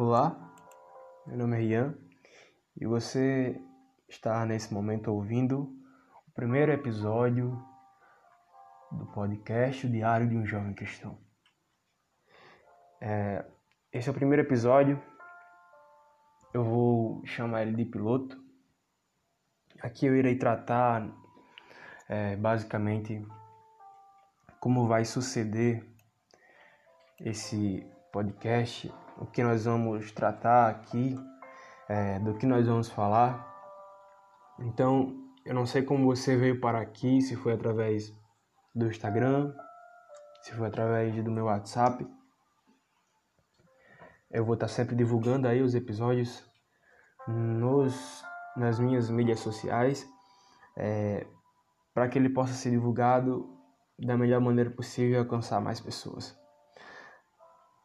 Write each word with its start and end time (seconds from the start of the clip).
Olá, 0.00 0.38
meu 1.26 1.36
nome 1.38 1.56
é 1.56 1.62
Ian 1.64 1.98
e 2.80 2.86
você 2.86 3.60
está 4.08 4.46
nesse 4.46 4.72
momento 4.72 5.08
ouvindo 5.08 5.76
o 6.24 6.30
primeiro 6.30 6.70
episódio 6.70 7.60
do 8.92 9.06
podcast 9.06 9.84
o 9.84 9.90
Diário 9.90 10.28
de 10.28 10.36
um 10.36 10.46
Jovem 10.46 10.72
Cristão. 10.72 11.18
É, 13.00 13.44
esse 13.92 14.08
é 14.08 14.12
o 14.12 14.14
primeiro 14.14 14.42
episódio, 14.42 15.02
eu 16.54 16.62
vou 16.62 17.26
chamar 17.26 17.62
ele 17.62 17.74
de 17.74 17.84
piloto. 17.84 18.40
Aqui 19.82 20.06
eu 20.06 20.14
irei 20.14 20.38
tratar 20.38 21.10
é, 22.08 22.36
basicamente 22.36 23.26
como 24.60 24.86
vai 24.86 25.04
suceder 25.04 25.84
esse 27.18 27.84
podcast 28.12 28.92
o 29.18 29.26
que 29.26 29.42
nós 29.42 29.64
vamos 29.64 30.12
tratar 30.12 30.68
aqui, 30.68 31.18
é, 31.88 32.18
do 32.20 32.34
que 32.34 32.46
nós 32.46 32.66
vamos 32.66 32.88
falar. 32.88 33.46
Então, 34.60 35.14
eu 35.44 35.54
não 35.54 35.66
sei 35.66 35.82
como 35.82 36.06
você 36.06 36.36
veio 36.36 36.60
para 36.60 36.80
aqui, 36.80 37.20
se 37.20 37.34
foi 37.34 37.52
através 37.52 38.14
do 38.74 38.86
Instagram, 38.86 39.52
se 40.42 40.52
foi 40.52 40.68
através 40.68 41.22
do 41.22 41.30
meu 41.30 41.46
WhatsApp. 41.46 42.06
Eu 44.30 44.44
vou 44.44 44.54
estar 44.54 44.68
sempre 44.68 44.94
divulgando 44.94 45.48
aí 45.48 45.62
os 45.62 45.74
episódios 45.74 46.44
nos, 47.26 48.22
nas 48.56 48.78
minhas 48.78 49.10
mídias 49.10 49.40
sociais, 49.40 50.06
é, 50.76 51.26
para 51.92 52.08
que 52.08 52.18
ele 52.18 52.28
possa 52.28 52.52
ser 52.52 52.70
divulgado 52.70 53.48
da 53.98 54.16
melhor 54.16 54.40
maneira 54.40 54.70
possível 54.70 55.14
e 55.14 55.18
alcançar 55.18 55.60
mais 55.60 55.80
pessoas. 55.80 56.38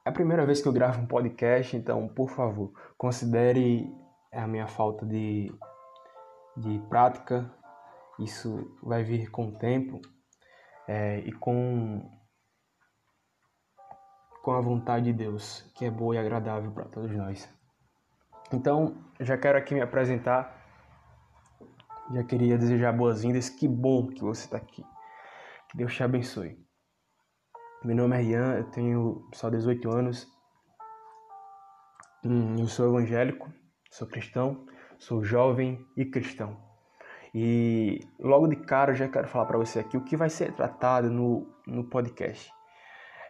É 0.06 0.09
a 0.09 0.14
primeira 0.14 0.46
vez 0.46 0.62
que 0.62 0.68
eu 0.68 0.73
gravo 0.73 1.02
um 1.02 1.06
podcast, 1.06 1.78
então, 1.78 2.08
por 2.09 2.30
favor, 2.30 2.73
considere 2.98 3.90
a 4.34 4.46
minha 4.46 4.68
falta 4.68 5.06
de, 5.06 5.50
de 6.58 6.80
prática. 6.90 7.50
Isso 8.20 8.78
vai 8.84 9.04
vir 9.04 9.31
com 9.31 9.48
o 9.48 9.58
tempo 9.58 10.02
é, 10.88 11.20
e 11.20 11.31
com, 11.31 12.02
com 14.42 14.52
a 14.52 14.59
vontade 14.59 15.06
de 15.06 15.14
Deus, 15.14 15.62
que 15.74 15.86
é 15.86 15.90
boa 15.90 16.16
e 16.16 16.18
agradável 16.18 16.72
para 16.72 16.86
todos 16.86 17.16
nós. 17.16 17.48
Então, 18.52 18.98
já 19.20 19.38
quero 19.38 19.58
aqui 19.58 19.74
me 19.74 19.81
apresentar. 19.81 20.62
Já 22.14 22.24
queria 22.24 22.58
desejar 22.58 22.92
boas-vindas. 22.92 23.50
Que 23.50 23.68
bom 23.68 24.08
que 24.08 24.22
você 24.22 24.46
está 24.46 24.58
aqui. 24.58 24.84
Que 25.70 25.78
Deus 25.78 25.96
te 25.96 26.04
abençoe. 26.04 26.62
Meu 27.86 27.98
nome 27.98 28.16
é 28.16 28.22
Rian, 28.22 28.56
eu 28.56 28.64
tenho 28.72 29.28
só 29.34 29.50
18 29.50 29.92
anos. 29.92 30.26
Hum, 32.23 32.56
eu 32.58 32.66
sou 32.66 32.88
evangélico, 32.88 33.52
sou 33.92 34.08
cristão, 34.08 34.66
sou 34.98 35.22
jovem 35.22 35.86
e 35.98 36.06
cristão. 36.06 36.58
E 37.36 38.00
logo 38.17 38.48
de 38.48 38.56
cara 38.56 38.92
eu 38.92 38.95
já 38.95 39.09
quero 39.09 39.28
falar 39.28 39.48
para 39.48 39.58
você 39.58 39.80
aqui 39.80 39.98
o 39.98 40.06
que 40.06 40.16
vai 40.16 40.30
ser 40.30 40.53
tratado 40.53 41.09
no, 41.09 41.45
no 41.67 41.84
podcast. 41.90 42.50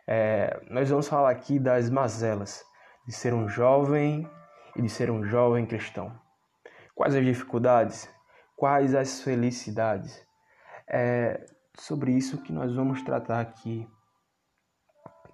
É, 0.05 0.61
nós 0.69 0.87
vamos 0.87 1.07
falar 1.07 1.31
aqui 1.31 1.57
das 1.57 1.89
mazelas 1.89 2.63
de 3.07 3.11
ser 3.11 3.33
um 3.33 3.49
jovem 3.49 4.29
e 4.75 4.83
de 4.83 4.89
ser 4.89 5.09
um 5.09 5.23
jovem 5.23 5.65
cristão. 5.65 6.13
Quais 6.93 7.15
as 7.15 7.25
dificuldades? 7.25 8.07
Quais 8.55 8.93
as 8.93 9.19
felicidades? 9.23 10.23
É 10.87 11.43
sobre 11.75 12.11
isso 12.11 12.43
que 12.43 12.53
nós 12.53 12.75
vamos 12.75 13.01
tratar 13.01 13.39
aqui 13.39 13.89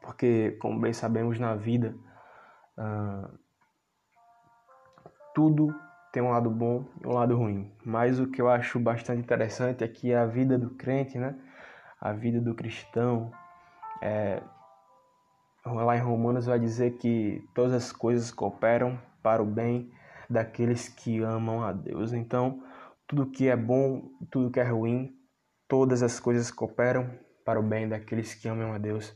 porque, 0.09 0.58
como 0.59 0.80
bem 0.80 0.92
sabemos 0.92 1.38
na 1.38 1.53
vida, 1.53 1.96
uh, 2.75 3.30
tudo 5.36 5.72
tem 6.12 6.24
um 6.24 6.31
lado 6.31 6.50
bom 6.50 6.84
e 7.00 7.08
um 7.08 7.14
lado 7.14 7.38
ruim. 7.38 7.72
Mas 7.86 8.19
o 8.19 8.25
que 8.25 8.42
eu 8.42 8.50
acho 8.50 8.80
bastante 8.80 9.22
interessante 9.22 9.84
é 9.84 9.88
que 9.88 10.12
a 10.12 10.25
vida 10.25 10.58
do 10.58 10.72
crente, 10.72 11.19
né? 11.19 11.36
A 12.02 12.12
vida 12.12 12.42
do 12.42 12.56
cristão, 12.56 13.31
é, 14.02 14.42
lá 15.64 15.96
em 15.96 16.02
Romanos 16.02 16.48
vai 16.48 16.58
dizer 16.58 16.98
que 16.98 17.48
todas 17.53 17.74
as 17.74 17.92
coisas 17.92 18.31
cooperam 18.31 19.00
para 19.22 19.44
o 19.44 19.46
bem 19.46 19.92
daqueles 20.28 20.90
que 20.90 21.22
amam 21.22 21.64
a 21.64 21.72
Deus. 21.72 22.14
Então, 22.14 22.64
tudo 23.06 23.30
que 23.30 23.48
é 23.48 23.56
bom, 23.56 24.09
tudo 24.31 24.50
que 24.50 24.59
é 24.59 24.64
ruim, 24.64 25.16
todas 25.68 26.02
as 26.02 26.19
coisas 26.19 26.50
cooperam 26.50 27.12
para 27.46 27.59
o 27.59 27.64
bem 27.64 27.88
daqueles 27.88 28.34
que 28.34 28.48
amam 28.48 28.74
a 28.74 28.80
Deus. 28.80 29.16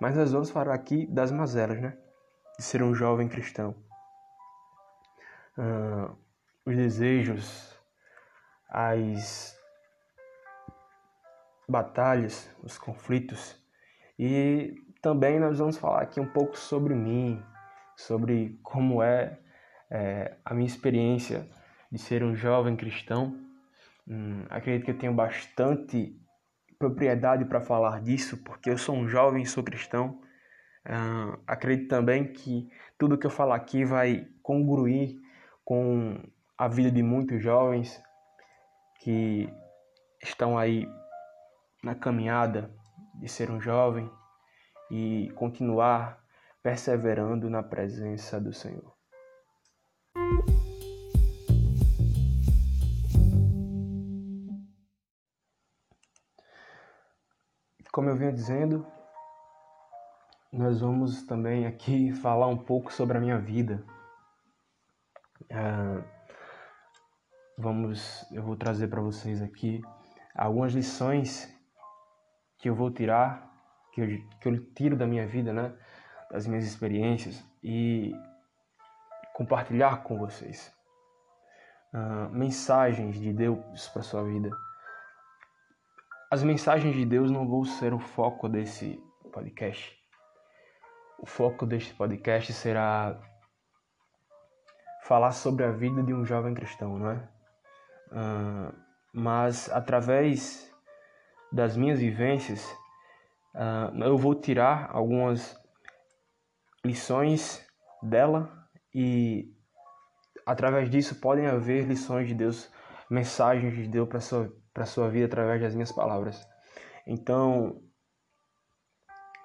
Mas 0.00 0.16
nós 0.16 0.32
vamos 0.32 0.50
falar 0.50 0.74
aqui 0.74 1.06
das 1.06 1.32
mazelas, 1.32 1.80
né? 1.80 1.96
De 2.58 2.64
ser 2.64 2.82
um 2.82 2.94
jovem 2.94 3.28
cristão. 3.28 3.74
Os 6.64 6.76
desejos, 6.76 7.76
as 8.68 9.58
batalhas, 11.68 12.48
os 12.62 12.78
conflitos. 12.78 13.56
E 14.18 14.74
também 15.02 15.38
nós 15.38 15.58
vamos 15.58 15.76
falar 15.76 16.02
aqui 16.02 16.20
um 16.20 16.28
pouco 16.28 16.56
sobre 16.56 16.94
mim, 16.94 17.42
sobre 17.96 18.58
como 18.62 19.02
é, 19.02 19.38
é 19.90 20.36
a 20.44 20.54
minha 20.54 20.66
experiência 20.66 21.48
de 21.90 21.98
ser 21.98 22.22
um 22.22 22.34
jovem 22.34 22.76
cristão. 22.76 23.36
Hum, 24.06 24.44
acredito 24.48 24.84
que 24.84 24.90
eu 24.92 24.98
tenho 24.98 25.12
bastante 25.12 26.18
propriedade 26.78 27.44
para 27.44 27.60
falar 27.60 28.00
disso, 28.00 28.36
porque 28.44 28.70
eu 28.70 28.78
sou 28.78 28.94
um 28.94 29.08
jovem, 29.08 29.44
sou 29.44 29.64
cristão. 29.64 30.20
Uh, 30.86 31.38
acredito 31.46 31.88
também 31.88 32.32
que 32.32 32.70
tudo 32.96 33.18
que 33.18 33.26
eu 33.26 33.30
falar 33.30 33.56
aqui 33.56 33.84
vai 33.84 34.28
congruir 34.42 35.16
com 35.64 36.22
a 36.56 36.68
vida 36.68 36.90
de 36.90 37.02
muitos 37.02 37.42
jovens 37.42 38.00
que 39.00 39.52
estão 40.22 40.56
aí 40.56 40.86
na 41.82 41.94
caminhada 41.94 42.70
de 43.20 43.28
ser 43.28 43.50
um 43.50 43.60
jovem 43.60 44.10
e 44.90 45.30
continuar 45.34 46.18
perseverando 46.62 47.50
na 47.50 47.62
presença 47.62 48.40
do 48.40 48.52
Senhor. 48.52 48.97
Como 57.90 58.10
eu 58.10 58.16
vinha 58.16 58.32
dizendo, 58.32 58.86
nós 60.52 60.80
vamos 60.80 61.22
também 61.22 61.66
aqui 61.66 62.12
falar 62.20 62.46
um 62.46 62.56
pouco 62.56 62.92
sobre 62.92 63.16
a 63.16 63.20
minha 63.20 63.38
vida. 63.38 63.82
Uh, 65.50 66.04
vamos, 67.56 68.26
eu 68.30 68.42
vou 68.42 68.56
trazer 68.56 68.88
para 68.88 69.00
vocês 69.00 69.40
aqui 69.40 69.80
algumas 70.34 70.72
lições 70.72 71.48
que 72.58 72.68
eu 72.68 72.74
vou 72.74 72.90
tirar, 72.90 73.50
que 73.92 74.00
eu, 74.02 74.06
que 74.40 74.48
eu 74.48 74.74
tiro 74.74 74.96
da 74.96 75.06
minha 75.06 75.26
vida, 75.26 75.52
né, 75.52 75.72
das 76.30 76.46
minhas 76.46 76.64
experiências 76.64 77.42
e 77.62 78.12
compartilhar 79.32 80.02
com 80.02 80.18
vocês. 80.18 80.74
Uh, 81.94 82.28
mensagens 82.30 83.18
de 83.18 83.32
Deus 83.32 83.88
para 83.88 84.02
sua 84.02 84.22
vida 84.22 84.50
as 86.30 86.42
mensagens 86.42 86.94
de 86.94 87.06
Deus 87.06 87.30
não 87.30 87.48
vão 87.48 87.64
ser 87.64 87.94
o 87.94 87.98
foco 87.98 88.48
desse 88.48 89.02
podcast. 89.32 89.96
O 91.18 91.26
foco 91.26 91.66
deste 91.66 91.94
podcast 91.94 92.52
será 92.52 93.18
falar 95.04 95.32
sobre 95.32 95.64
a 95.64 95.70
vida 95.70 96.02
de 96.02 96.12
um 96.12 96.24
jovem 96.24 96.52
cristão, 96.52 96.98
não 96.98 97.10
é? 97.10 97.28
Uh, 98.12 98.74
mas 99.12 99.70
através 99.70 100.70
das 101.50 101.76
minhas 101.76 101.98
vivências, 101.98 102.62
uh, 103.54 104.04
eu 104.04 104.18
vou 104.18 104.34
tirar 104.34 104.90
algumas 104.92 105.58
lições 106.84 107.66
dela 108.02 108.68
e 108.94 109.50
através 110.44 110.90
disso 110.90 111.18
podem 111.20 111.46
haver 111.46 111.86
lições 111.86 112.28
de 112.28 112.34
Deus, 112.34 112.70
mensagens 113.10 113.74
de 113.74 113.88
Deus 113.88 114.08
para 114.08 114.20
sua 114.20 114.52
para 114.78 114.86
sua 114.86 115.08
vida 115.08 115.26
através 115.26 115.60
das 115.60 115.74
minhas 115.74 115.90
palavras. 115.90 116.48
Então, 117.04 117.82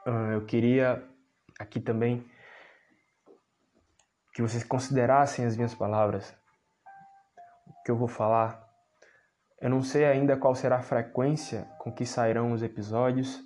ah, 0.06 0.34
eu 0.34 0.46
queria 0.46 1.04
aqui 1.58 1.80
também 1.80 2.24
que 4.32 4.44
vocês 4.44 4.64
considerassem 4.64 5.44
as 5.44 5.56
minhas 5.56 5.74
palavras, 5.74 6.38
o 7.66 7.84
que 7.84 7.90
eu 7.90 7.98
vou 7.98 8.08
falar. 8.08 8.64
Eu 9.60 9.72
não 9.72 9.82
sei 9.82 10.06
ainda 10.06 10.38
qual 10.38 10.54
será 10.54 10.78
a 10.78 10.84
frequência 10.84 11.64
com 11.80 11.92
que 11.92 12.06
sairão 12.06 12.52
os 12.52 12.62
episódios. 12.62 13.42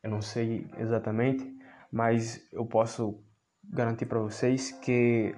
Eu 0.00 0.10
não 0.10 0.22
sei 0.22 0.70
exatamente, 0.78 1.44
mas 1.90 2.40
eu 2.52 2.64
posso 2.64 3.20
garantir 3.64 4.06
para 4.06 4.20
vocês 4.20 4.70
que 4.70 5.34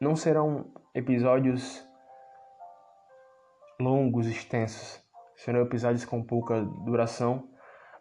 não 0.00 0.16
serão 0.16 0.72
episódios 0.94 1.86
longos, 3.80 4.26
extensos, 4.26 5.02
serão 5.36 5.62
episódios 5.62 6.04
com 6.04 6.22
pouca 6.22 6.62
duração, 6.62 7.48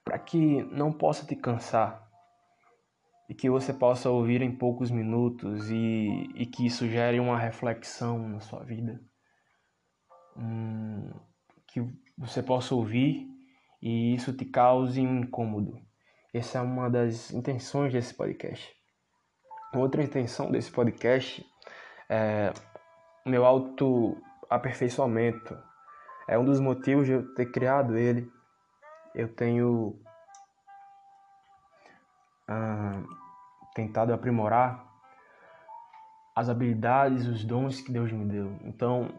para 0.03 0.19
que 0.19 0.63
não 0.63 0.91
possa 0.91 1.25
te 1.25 1.35
cansar 1.35 2.03
e 3.29 3.33
que 3.33 3.49
você 3.49 3.73
possa 3.73 4.09
ouvir 4.09 4.41
em 4.41 4.51
poucos 4.51 4.91
minutos 4.91 5.69
e, 5.69 6.29
e 6.35 6.45
que 6.45 6.65
isso 6.65 6.87
gere 6.87 7.19
uma 7.19 7.37
reflexão 7.37 8.27
na 8.27 8.39
sua 8.39 8.63
vida. 8.63 9.01
Hum, 10.35 11.11
que 11.67 11.81
você 12.17 12.43
possa 12.43 12.75
ouvir 12.75 13.27
e 13.81 14.13
isso 14.13 14.33
te 14.33 14.45
cause 14.45 15.01
um 15.01 15.19
incômodo. 15.19 15.81
Essa 16.33 16.59
é 16.59 16.61
uma 16.61 16.89
das 16.89 17.31
intenções 17.31 17.93
desse 17.93 18.13
podcast. 18.13 18.73
Outra 19.73 20.03
intenção 20.03 20.51
desse 20.51 20.71
podcast 20.71 21.45
é 22.09 22.51
meu 23.25 23.45
autoaperfeiçoamento. 24.53 25.57
É 26.27 26.37
um 26.37 26.45
dos 26.45 26.59
motivos 26.59 27.05
de 27.05 27.13
eu 27.13 27.33
ter 27.33 27.47
criado 27.47 27.97
ele. 27.97 28.31
Eu 29.13 29.27
tenho 29.27 29.99
ah, 32.47 33.01
tentado 33.75 34.13
aprimorar 34.13 34.85
as 36.35 36.49
habilidades, 36.49 37.27
os 37.27 37.43
dons 37.43 37.81
que 37.81 37.91
Deus 37.91 38.11
me 38.11 38.25
deu. 38.25 38.57
Então, 38.63 39.09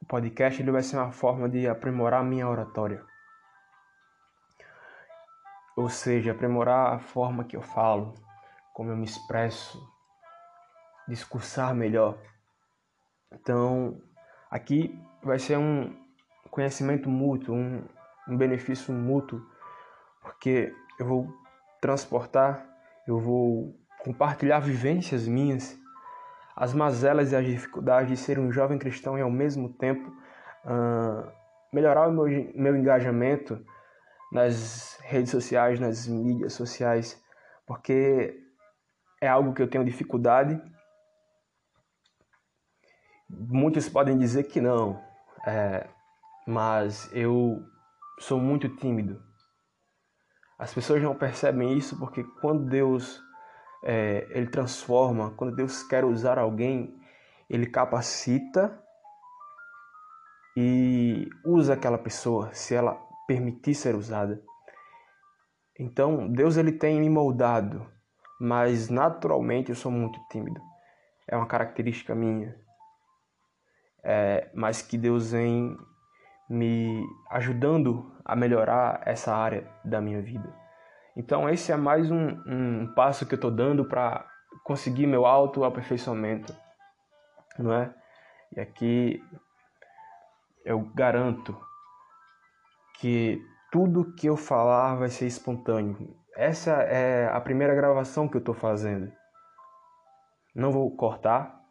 o 0.00 0.06
podcast 0.06 0.60
ele 0.60 0.70
vai 0.70 0.82
ser 0.82 0.96
uma 0.96 1.12
forma 1.12 1.48
de 1.48 1.66
aprimorar 1.68 2.20
a 2.20 2.24
minha 2.24 2.48
oratória 2.48 3.04
ou 5.76 5.88
seja, 5.88 6.32
aprimorar 6.32 6.94
a 6.94 6.98
forma 6.98 7.44
que 7.44 7.56
eu 7.56 7.62
falo, 7.62 8.14
como 8.74 8.90
eu 8.90 8.96
me 8.96 9.04
expresso, 9.04 9.82
discursar 11.08 11.74
melhor. 11.74 12.18
Então, 13.34 14.00
aqui 14.50 14.98
vai 15.22 15.38
ser 15.38 15.58
um 15.58 15.94
conhecimento 16.50 17.08
mútuo, 17.08 17.54
um, 17.54 17.82
um 18.28 18.36
benefício 18.36 18.92
mútuo, 18.92 19.40
porque 20.20 20.74
eu 20.98 21.06
vou 21.06 21.34
transportar, 21.80 22.66
eu 23.06 23.18
vou 23.18 23.74
compartilhar 24.04 24.60
vivências 24.60 25.26
minhas, 25.26 25.78
as 26.54 26.74
mazelas 26.74 27.32
e 27.32 27.36
as 27.36 27.44
dificuldades 27.44 28.10
de 28.10 28.16
ser 28.16 28.38
um 28.38 28.52
jovem 28.52 28.78
cristão 28.78 29.18
e 29.18 29.22
ao 29.22 29.30
mesmo 29.30 29.68
tempo 29.68 30.08
uh, 30.64 31.30
melhorar 31.72 32.08
o 32.08 32.12
meu, 32.12 32.52
meu 32.54 32.76
engajamento 32.76 33.64
nas 34.30 34.98
redes 35.02 35.30
sociais, 35.30 35.80
nas 35.80 36.06
mídias 36.06 36.52
sociais, 36.52 37.22
porque 37.66 38.38
é 39.20 39.28
algo 39.28 39.52
que 39.52 39.62
eu 39.62 39.68
tenho 39.68 39.84
dificuldade. 39.84 40.60
Muitos 43.32 43.88
podem 43.88 44.18
dizer 44.18 44.44
que 44.44 44.60
não, 44.60 45.02
é, 45.46 45.88
mas 46.46 47.08
eu 47.12 47.64
sou 48.18 48.38
muito 48.38 48.68
tímido. 48.76 49.22
As 50.58 50.72
pessoas 50.72 51.02
não 51.02 51.14
percebem 51.14 51.76
isso 51.76 51.98
porque 51.98 52.22
quando 52.40 52.68
Deus 52.68 53.22
é, 53.82 54.26
ele 54.30 54.46
transforma, 54.46 55.30
quando 55.30 55.56
Deus 55.56 55.82
quer 55.82 56.04
usar 56.04 56.38
alguém, 56.38 56.94
ele 57.48 57.66
capacita 57.66 58.78
e 60.56 61.28
usa 61.44 61.72
aquela 61.72 61.98
pessoa, 61.98 62.52
se 62.52 62.74
ela 62.74 62.94
permitir 63.26 63.74
ser 63.74 63.94
usada. 63.94 64.42
Então, 65.78 66.30
Deus 66.30 66.58
ele 66.58 66.72
tem 66.72 67.00
me 67.00 67.08
moldado, 67.08 67.90
mas 68.38 68.90
naturalmente 68.90 69.70
eu 69.70 69.74
sou 69.74 69.90
muito 69.90 70.20
tímido. 70.28 70.60
É 71.26 71.36
uma 71.36 71.46
característica 71.46 72.14
minha. 72.14 72.61
É, 74.04 74.50
mas 74.52 74.82
que 74.82 74.98
Deus 74.98 75.32
vem 75.32 75.76
me 76.48 77.02
ajudando 77.30 78.12
a 78.24 78.34
melhorar 78.34 79.02
essa 79.06 79.34
área 79.34 79.66
da 79.84 80.00
minha 80.00 80.20
vida. 80.20 80.52
Então, 81.16 81.48
esse 81.48 81.70
é 81.70 81.76
mais 81.76 82.10
um, 82.10 82.28
um 82.46 82.92
passo 82.94 83.26
que 83.26 83.34
eu 83.34 83.36
estou 83.36 83.50
dando 83.50 83.84
para 83.84 84.26
conseguir 84.64 85.06
meu 85.06 85.26
autoaperfeiçoamento, 85.26 86.54
não 87.58 87.72
é? 87.72 87.94
E 88.56 88.60
aqui 88.60 89.22
eu 90.64 90.80
garanto 90.94 91.56
que 92.98 93.42
tudo 93.70 94.12
que 94.14 94.26
eu 94.26 94.36
falar 94.36 94.94
vai 94.96 95.08
ser 95.08 95.26
espontâneo. 95.26 96.14
Essa 96.36 96.82
é 96.82 97.28
a 97.28 97.40
primeira 97.40 97.74
gravação 97.74 98.28
que 98.28 98.36
eu 98.36 98.40
estou 98.40 98.54
fazendo. 98.54 99.12
Não 100.54 100.70
vou 100.70 100.94
cortar. 100.96 101.61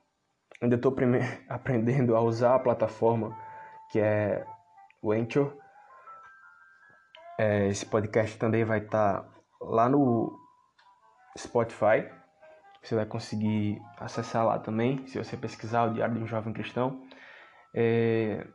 Ainda 0.62 0.76
estou 0.76 0.96
aprendendo 1.50 2.16
a 2.16 2.22
usar 2.22 2.56
a 2.56 2.60
plataforma 2.60 3.36
que 3.92 4.00
é 4.00 4.46
o 5.02 5.12
Anchor. 5.12 5.54
É, 7.38 7.68
esse 7.68 7.86
podcast 7.86 8.38
também 8.38 8.64
vai 8.64 8.80
estar 8.80 9.22
tá 9.22 9.30
lá 9.60 9.90
no 9.90 10.40
Spotify. 11.38 12.10
Você 12.82 12.96
vai 12.96 13.06
conseguir 13.06 13.82
acessar 14.00 14.46
lá 14.46 14.58
também, 14.58 15.06
se 15.08 15.18
você 15.18 15.38
pesquisar 15.38 15.84
o 15.84 15.94
Diário 15.94 16.16
de 16.16 16.24
um 16.24 16.28
Jovem 16.28 16.54
Cristão. 16.54 17.06
É, 17.74 18.48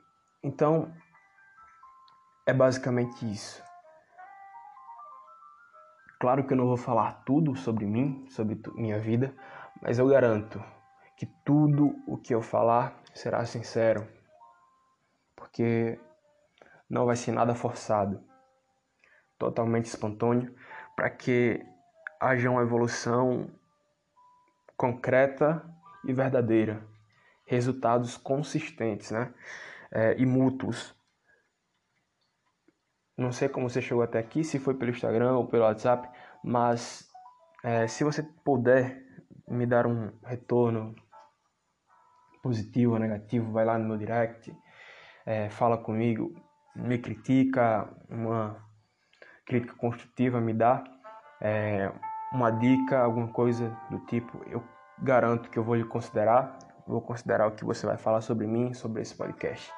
então, 0.43 0.93
é 2.47 2.53
basicamente 2.53 3.31
isso. 3.31 3.63
Claro 6.19 6.45
que 6.45 6.55
eu 6.55 6.57
não 6.57 6.67
vou 6.67 6.77
falar 6.77 7.23
tudo 7.25 7.55
sobre 7.55 7.85
mim, 7.85 8.25
sobre 8.31 8.59
minha 8.75 8.99
vida, 8.99 9.35
mas 9.83 9.99
eu 9.99 10.09
garanto 10.09 10.63
que 11.17 11.27
tudo 11.45 11.97
o 12.07 12.17
que 12.17 12.35
eu 12.35 12.43
falar 12.43 13.01
será 13.15 13.45
sincero, 13.45 14.07
porque 15.35 15.99
não 16.89 17.07
vai 17.07 17.17
ser 17.17 17.33
nada 17.33 17.55
forçado, 17.55 18.23
totalmente 19.39 19.87
espontâneo, 19.87 20.55
para 20.95 21.11
que 21.11 21.65
haja 22.21 22.51
uma 22.51 22.63
evolução 22.63 23.51
concreta 24.77 25.65
e 26.05 26.13
verdadeira, 26.13 26.87
resultados 27.45 28.17
consistentes, 28.17 29.11
né? 29.11 29.33
É, 29.91 30.15
e 30.19 30.27
mútuos 30.27 30.97
não 33.17 33.33
sei 33.33 33.49
como 33.49 33.69
você 33.69 33.81
chegou 33.81 34.03
até 34.03 34.19
aqui, 34.19 34.45
se 34.45 34.59
foi 34.59 34.75
pelo 34.75 34.91
Instagram 34.91 35.39
ou 35.39 35.47
pelo 35.47 35.63
WhatsApp, 35.63 36.09
mas 36.45 37.09
é, 37.65 37.87
se 37.87 38.05
você 38.05 38.23
puder 38.23 39.03
me 39.49 39.65
dar 39.65 39.87
um 39.87 40.13
retorno 40.23 40.95
positivo 42.47 42.93
ou 42.93 42.99
negativo, 43.01 43.51
vai 43.51 43.65
lá 43.65 43.77
no 43.77 43.89
meu 43.89 43.97
direct, 43.97 44.57
é, 45.27 45.51
fala 45.51 45.77
comigo, 45.77 46.33
me 46.77 46.97
critica, 46.97 47.93
uma 48.09 48.57
crítica 49.45 49.75
construtiva 49.75 50.41
me 50.41 50.55
dá, 50.55 50.85
é, 51.41 51.91
uma 52.33 52.51
dica, 52.51 53.01
alguma 53.01 53.27
coisa 53.33 53.77
do 53.91 53.99
tipo, 54.07 54.41
eu 54.47 54.63
garanto 55.03 55.51
que 55.51 55.59
eu 55.59 55.65
vou 55.65 55.75
lhe 55.75 55.85
considerar, 55.85 56.57
vou 56.87 57.01
considerar 57.01 57.49
o 57.49 57.53
que 57.57 57.65
você 57.65 57.85
vai 57.85 57.97
falar 57.97 58.21
sobre 58.21 58.47
mim, 58.47 58.73
sobre 58.75 59.03
esse 59.03 59.17
podcast. 59.17 59.73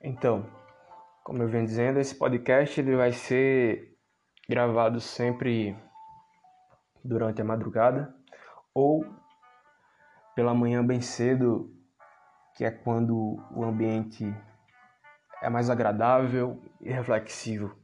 Então, 0.00 0.44
como 1.22 1.44
eu 1.44 1.48
venho 1.48 1.64
dizendo, 1.64 2.00
esse 2.00 2.16
podcast 2.16 2.80
ele 2.80 2.96
vai 2.96 3.12
ser 3.12 3.91
gravado 4.48 5.00
sempre 5.00 5.76
durante 7.04 7.40
a 7.40 7.44
madrugada 7.44 8.14
ou 8.74 9.04
pela 10.34 10.54
manhã 10.54 10.84
bem 10.84 11.00
cedo, 11.00 11.70
que 12.54 12.64
é 12.64 12.70
quando 12.70 13.36
o 13.54 13.64
ambiente 13.64 14.34
é 15.42 15.48
mais 15.48 15.68
agradável 15.68 16.62
e 16.80 16.90
reflexivo. 16.90 17.76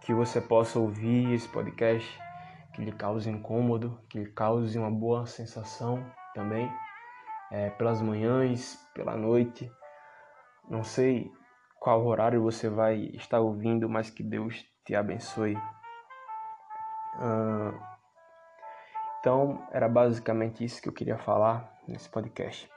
Que 0.00 0.12
você 0.12 0.40
possa 0.40 0.78
ouvir 0.78 1.32
esse 1.32 1.48
podcast, 1.48 2.18
que 2.74 2.84
lhe 2.84 2.92
cause 2.92 3.30
incômodo, 3.30 4.00
que 4.08 4.18
lhe 4.18 4.30
cause 4.30 4.78
uma 4.78 4.90
boa 4.90 5.26
sensação 5.26 6.04
também 6.34 6.70
é, 7.50 7.70
pelas 7.70 8.00
manhãs, 8.00 8.76
pela 8.94 9.16
noite. 9.16 9.70
Não 10.68 10.82
sei 10.82 11.30
qual 11.82 12.06
horário 12.06 12.40
você 12.40 12.68
vai 12.68 13.10
estar 13.12 13.40
ouvindo, 13.40 13.88
mas 13.88 14.08
que 14.08 14.22
Deus 14.22 14.64
te 14.84 14.94
abençoe. 14.94 15.58
então, 19.18 19.66
era 19.72 19.88
basicamente 19.88 20.64
isso 20.64 20.80
que 20.80 20.88
eu 20.88 20.92
queria 20.92 21.18
falar 21.18 21.76
nesse 21.88 22.08
podcast. 22.08 22.70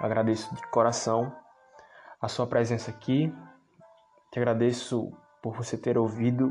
Eu 0.00 0.06
agradeço 0.06 0.54
de 0.54 0.62
coração 0.68 1.30
a 2.18 2.28
sua 2.28 2.46
presença 2.46 2.90
aqui. 2.90 3.30
Te 4.32 4.38
agradeço 4.38 5.12
por 5.42 5.54
você 5.54 5.76
ter 5.76 5.98
ouvido, 5.98 6.50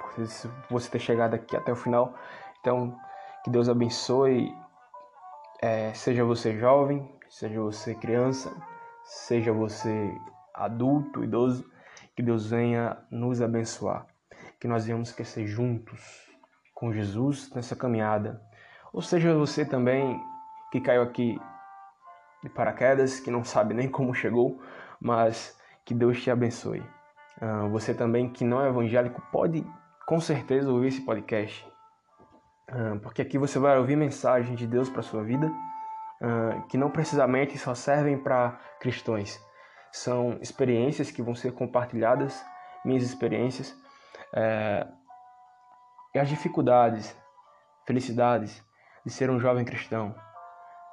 por 0.00 0.12
você 0.68 0.90
ter 0.90 0.98
chegado 0.98 1.34
aqui 1.34 1.56
até 1.56 1.70
o 1.70 1.76
final. 1.76 2.12
Então, 2.58 2.98
que 3.44 3.50
Deus 3.50 3.68
abençoe 3.68 4.52
é, 5.62 5.94
seja 5.94 6.24
você 6.24 6.58
jovem, 6.58 7.08
seja 7.28 7.60
você 7.60 7.94
criança, 7.94 8.52
seja 9.04 9.52
você 9.52 10.12
adulto, 10.54 11.24
idoso, 11.24 11.68
que 12.14 12.22
Deus 12.22 12.48
venha 12.48 12.96
nos 13.10 13.42
abençoar. 13.42 14.06
Que 14.60 14.68
nós 14.68 14.86
venhamos 14.86 15.12
crescer 15.12 15.46
juntos 15.46 16.00
com 16.74 16.92
Jesus 16.92 17.52
nessa 17.54 17.74
caminhada. 17.74 18.40
Ou 18.92 19.02
seja 19.02 19.34
você 19.34 19.64
também 19.64 20.20
que 20.70 20.80
caiu 20.80 21.02
aqui 21.02 21.38
de 22.42 22.48
paraquedas, 22.48 23.20
que 23.20 23.30
não 23.30 23.42
sabe 23.42 23.74
nem 23.74 23.88
como 23.88 24.14
chegou, 24.14 24.60
mas 25.00 25.58
que 25.84 25.94
Deus 25.94 26.22
te 26.22 26.30
abençoe. 26.30 26.80
Uh, 27.40 27.68
você 27.70 27.92
também 27.92 28.28
que 28.28 28.44
não 28.44 28.62
é 28.62 28.68
evangélico 28.68 29.20
pode 29.32 29.66
com 30.06 30.20
certeza 30.20 30.70
ouvir 30.70 30.88
esse 30.88 31.00
podcast, 31.00 31.66
uh, 32.70 32.98
porque 33.00 33.22
aqui 33.22 33.38
você 33.38 33.58
vai 33.58 33.78
ouvir 33.78 33.96
mensagem 33.96 34.54
de 34.54 34.66
Deus 34.66 34.88
para 34.88 35.02
sua 35.02 35.24
vida, 35.24 35.46
uh, 35.46 36.66
que 36.68 36.78
não 36.78 36.90
precisamente 36.90 37.58
só 37.58 37.74
servem 37.74 38.18
para 38.18 38.58
cristãos. 38.80 39.40
São 39.94 40.38
experiências 40.40 41.12
que 41.12 41.22
vão 41.22 41.36
ser 41.36 41.52
compartilhadas, 41.52 42.44
minhas 42.84 43.04
experiências, 43.04 43.72
é, 44.34 44.84
e 46.12 46.18
as 46.18 46.28
dificuldades, 46.28 47.16
felicidades 47.86 48.60
de 49.06 49.12
ser 49.12 49.30
um 49.30 49.38
jovem 49.38 49.64
cristão. 49.64 50.12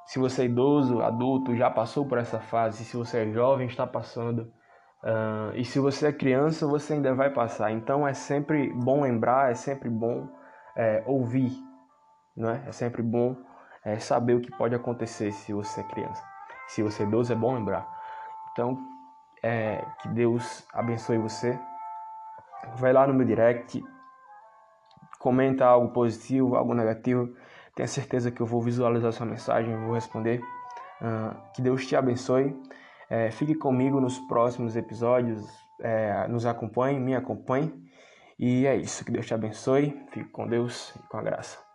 Se 0.06 0.20
você 0.20 0.42
é 0.42 0.44
idoso, 0.44 1.02
adulto, 1.02 1.56
já 1.56 1.68
passou 1.68 2.06
por 2.06 2.16
essa 2.16 2.38
fase, 2.38 2.84
se 2.84 2.96
você 2.96 3.24
é 3.24 3.32
jovem, 3.32 3.66
está 3.66 3.84
passando, 3.84 4.52
uh, 5.02 5.52
e 5.56 5.64
se 5.64 5.80
você 5.80 6.06
é 6.06 6.12
criança, 6.12 6.64
você 6.64 6.92
ainda 6.92 7.12
vai 7.12 7.30
passar. 7.30 7.72
Então 7.72 8.06
é 8.06 8.14
sempre 8.14 8.72
bom 8.72 9.02
lembrar, 9.02 9.50
é 9.50 9.54
sempre 9.56 9.90
bom 9.90 10.28
é, 10.76 11.02
ouvir, 11.06 11.50
não 12.36 12.50
é? 12.50 12.62
É 12.68 12.72
sempre 12.72 13.02
bom 13.02 13.36
é, 13.84 13.98
saber 13.98 14.34
o 14.34 14.40
que 14.40 14.56
pode 14.56 14.76
acontecer 14.76 15.32
se 15.32 15.52
você 15.52 15.80
é 15.80 15.84
criança. 15.84 16.22
Se 16.68 16.84
você 16.84 17.02
é 17.02 17.06
idoso, 17.06 17.32
é 17.32 17.36
bom 17.36 17.52
lembrar. 17.52 18.00
Então, 18.52 18.91
é, 19.42 19.84
que 20.00 20.08
Deus 20.08 20.64
abençoe 20.72 21.18
você. 21.18 21.58
Vai 22.76 22.92
lá 22.92 23.06
no 23.06 23.14
meu 23.14 23.26
direct, 23.26 23.82
comenta 25.18 25.64
algo 25.64 25.92
positivo, 25.92 26.54
algo 26.54 26.74
negativo. 26.74 27.34
Tenha 27.74 27.88
certeza 27.88 28.30
que 28.30 28.40
eu 28.40 28.46
vou 28.46 28.60
visualizar 28.62 29.12
sua 29.12 29.26
mensagem, 29.26 29.76
vou 29.84 29.94
responder. 29.94 30.40
Uh, 31.00 31.34
que 31.54 31.62
Deus 31.62 31.86
te 31.86 31.96
abençoe. 31.96 32.56
É, 33.10 33.30
fique 33.30 33.54
comigo 33.54 34.00
nos 34.00 34.18
próximos 34.20 34.76
episódios. 34.76 35.44
É, 35.80 36.28
nos 36.28 36.46
acompanhe, 36.46 37.00
me 37.00 37.14
acompanhe. 37.14 37.72
E 38.38 38.66
é 38.66 38.76
isso. 38.76 39.04
Que 39.04 39.10
Deus 39.10 39.26
te 39.26 39.34
abençoe. 39.34 40.00
Fique 40.10 40.28
com 40.30 40.46
Deus 40.46 40.94
e 40.96 41.08
com 41.08 41.18
a 41.18 41.22
graça. 41.22 41.71